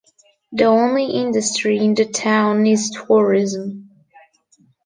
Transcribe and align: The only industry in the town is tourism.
The 0.51 0.63
only 0.63 1.11
industry 1.11 1.77
in 1.77 1.93
the 1.93 2.05
town 2.05 2.65
is 2.65 2.89
tourism. 2.89 3.91